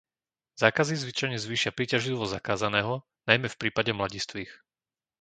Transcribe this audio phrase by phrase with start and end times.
[0.63, 2.93] Zákazy zvyčajne zvýšia príťažlivosť zakázaného,
[3.29, 4.49] najmä v prípade mladistvých.